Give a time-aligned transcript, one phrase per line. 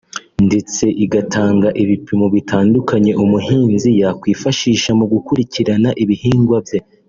[0.47, 6.79] ndetse igatanga ibipimo bitandukanye umuhinzi yakwifashisha mu gukurikirana ibihingwa bye